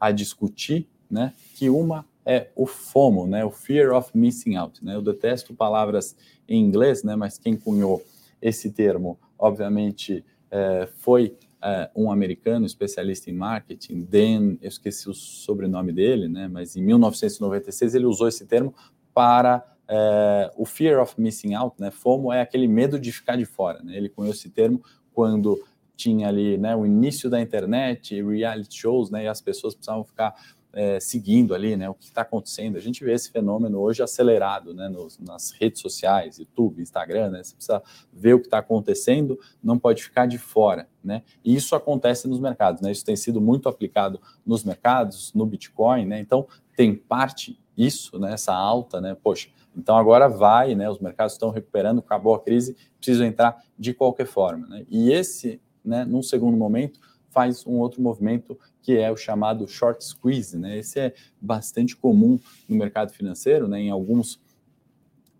[0.00, 1.32] a discutir, né?
[1.54, 3.44] Que uma é o FOMO, né?
[3.44, 4.94] O Fear of Missing Out, né?
[4.94, 6.16] Eu detesto palavras
[6.48, 7.16] em inglês, né?
[7.16, 8.02] Mas quem cunhou
[8.42, 15.14] esse termo, obviamente, é, foi é, um americano especialista em marketing, Dan, eu esqueci o
[15.14, 16.48] sobrenome dele, né?
[16.48, 18.74] Mas em 1996 ele usou esse termo
[19.14, 21.90] para é, o Fear of Missing Out, né?
[21.90, 23.96] FOMO é aquele medo de ficar de fora, né?
[23.96, 24.82] Ele cunhou esse termo
[25.14, 25.58] quando
[25.94, 30.34] tinha ali, né, o início da internet, reality shows, né, e as pessoas precisavam ficar
[30.72, 32.76] é, seguindo ali né, o que está acontecendo.
[32.76, 37.42] A gente vê esse fenômeno hoje acelerado né, nos, nas redes sociais, YouTube, Instagram, né,
[37.42, 37.82] você precisa
[38.12, 40.88] ver o que está acontecendo, não pode ficar de fora.
[41.04, 41.22] Né?
[41.44, 42.92] E isso acontece nos mercados, né?
[42.92, 46.20] Isso tem sido muito aplicado nos mercados, no Bitcoin, né?
[46.20, 48.34] Então tem parte isso, né?
[48.34, 49.16] Essa alta, né?
[49.20, 50.88] Poxa, então agora vai, né?
[50.88, 54.86] Os mercados estão recuperando, acabou a crise, preciso entrar de qualquer forma, né?
[54.88, 56.04] E esse, né?
[56.04, 57.00] Num segundo momento,
[57.32, 60.78] faz um outro movimento que é o chamado short squeeze, né?
[60.78, 63.80] Esse é bastante comum no mercado financeiro, né?
[63.80, 64.40] Em alguns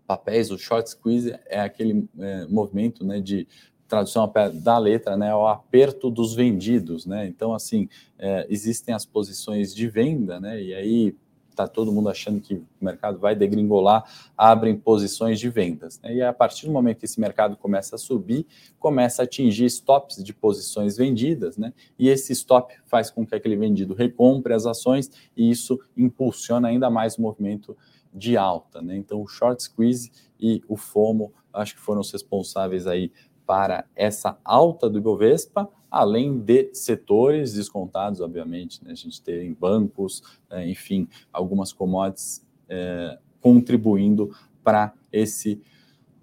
[0.05, 3.47] papéis, o short squeeze é aquele é, movimento, né, de
[3.87, 7.27] tradução da letra, né, o aperto dos vendidos, né?
[7.27, 10.61] Então, assim, é, existem as posições de venda, né?
[10.61, 11.15] E aí
[11.53, 14.03] está todo mundo achando que o mercado vai degringolar,
[14.37, 15.99] abrem posições de vendas.
[16.01, 16.15] Né?
[16.15, 18.45] E a partir do momento que esse mercado começa a subir,
[18.79, 21.73] começa a atingir stops de posições vendidas, né?
[21.97, 26.89] e esse stop faz com que aquele vendido recompre as ações e isso impulsiona ainda
[26.89, 27.77] mais o movimento
[28.13, 28.81] de alta.
[28.81, 28.97] Né?
[28.97, 33.11] Então, o short squeeze e o FOMO acho que foram os responsáveis aí
[33.45, 38.91] para essa alta do Ibovespa, além de setores descontados, obviamente, né?
[38.91, 45.61] a gente tem bancos, é, enfim, algumas commodities é, contribuindo para esse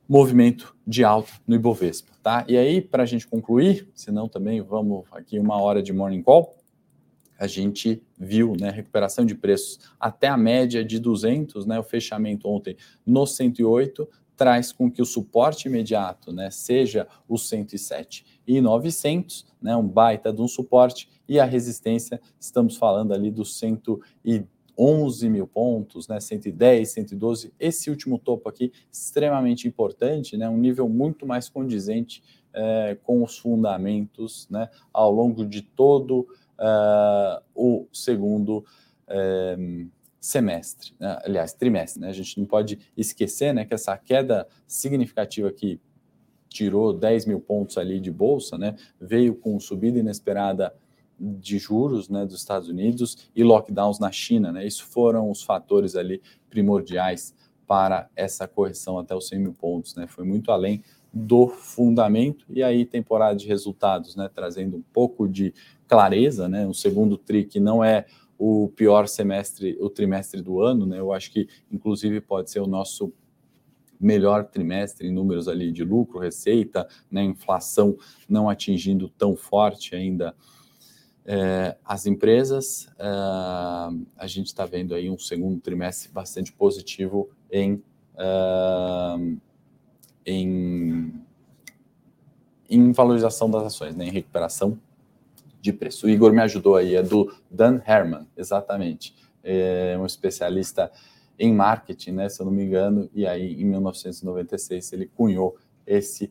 [0.09, 2.45] movimento de alta no Ibovespa, tá?
[2.49, 6.53] E aí, para a gente concluir, senão também vamos aqui uma hora de morning call,
[7.39, 12.49] a gente viu, né, recuperação de preços até a média de 200, né, o fechamento
[12.49, 19.47] ontem no 108, traz com que o suporte imediato né, seja o 107 e 900,
[19.63, 25.47] né, um baita de um suporte, e a resistência, estamos falando ali dos 111 mil
[25.47, 31.49] pontos, né, 110, 112, esse último topo aqui extremamente importante, né, um nível muito mais
[31.49, 32.23] condizente
[32.53, 36.27] é, com os fundamentos né, ao longo de todo
[36.59, 38.65] uh, o segundo
[39.07, 39.57] é,
[40.21, 41.19] semestre, né?
[41.25, 42.01] aliás, trimestre.
[42.01, 42.09] Né?
[42.09, 45.81] A gente não pode esquecer né, que essa queda significativa que
[46.51, 50.75] tirou 10 mil pontos ali de bolsa, né, veio com subida inesperada
[51.19, 54.51] de juros né, dos Estados Unidos e lockdowns na China.
[54.51, 54.67] Né?
[54.67, 57.35] Isso foram os fatores ali primordiais
[57.67, 59.95] para essa correção até os 100 mil pontos.
[59.95, 60.07] Né?
[60.07, 60.83] Foi muito além
[61.13, 65.53] do fundamento e aí temporada de resultados, né, trazendo um pouco de
[65.87, 68.07] clareza, né, um segundo tri que não é
[68.39, 70.99] o pior semestre, o trimestre do ano, né?
[70.99, 73.13] Eu acho que, inclusive, pode ser o nosso
[74.01, 77.97] melhor trimestre em números ali de lucro, receita, né, inflação
[78.29, 80.35] não atingindo tão forte ainda
[81.27, 82.89] é, as empresas.
[82.99, 83.05] É,
[84.17, 87.83] a gente está vendo aí um segundo trimestre bastante positivo em,
[88.17, 89.17] é,
[90.25, 91.13] em,
[92.69, 94.79] em valorização das ações, né, em recuperação
[95.61, 96.07] de preço.
[96.07, 100.91] O Igor me ajudou aí, é do Dan Herman, exatamente, é um especialista
[101.41, 106.31] em marketing, né, se eu não me engano, e aí em 1996 ele cunhou esse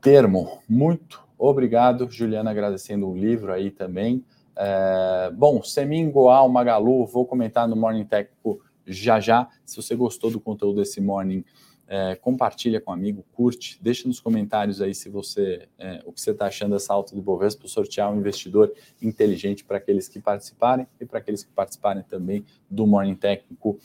[0.00, 0.58] termo.
[0.66, 4.24] Muito obrigado, Juliana, agradecendo o livro aí também.
[4.56, 9.48] É, bom, Semin, Goal, Magalu, vou comentar no Morning Técnico já já.
[9.66, 11.44] Se você gostou do conteúdo desse Morning,
[11.86, 16.22] é, compartilha com um amigo, curte, deixa nos comentários aí se você é, o que
[16.22, 18.72] você está achando dessa alta do Bovespa sortear um investidor
[19.02, 23.78] inteligente para aqueles que participarem e para aqueles que participarem também do Morning Técnico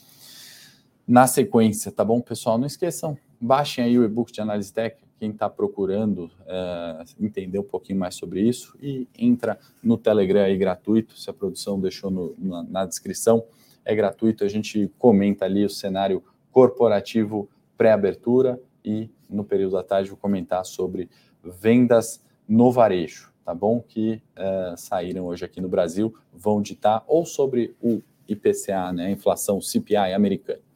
[1.07, 2.57] na sequência, tá bom, pessoal?
[2.57, 7.63] Não esqueçam, baixem aí o e-book de análise técnica, quem está procurando é, entender um
[7.63, 12.35] pouquinho mais sobre isso, e entra no Telegram aí gratuito, se a produção deixou no,
[12.37, 13.43] na, na descrição,
[13.85, 20.09] é gratuito, a gente comenta ali o cenário corporativo pré-abertura e no período da tarde
[20.09, 21.09] vou comentar sobre
[21.41, 23.81] vendas no varejo, tá bom?
[23.81, 29.11] Que é, saíram hoje aqui no Brasil, vão ditar ou sobre o IPCA, né, a
[29.11, 30.66] inflação CPI americana.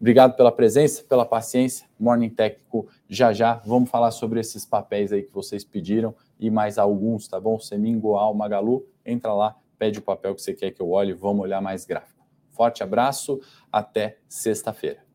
[0.00, 1.88] Obrigado pela presença, pela paciência.
[1.98, 3.54] Morning Técnico já já.
[3.66, 7.58] Vamos falar sobre esses papéis aí que vocês pediram e mais alguns, tá bom?
[7.58, 11.42] Semingo, Al, Magalu, entra lá, pede o papel que você quer que eu olhe, vamos
[11.42, 12.24] olhar mais gráfico.
[12.50, 13.40] Forte abraço,
[13.72, 15.07] até sexta-feira.